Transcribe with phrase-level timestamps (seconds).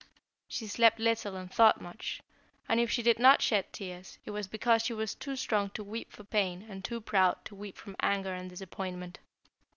[0.47, 2.23] She slept little and thought much,
[2.67, 5.83] and if she did not shed tears, it was because she was too strong to
[5.83, 9.19] weep for pain and too proud to weep from anger and disappointment.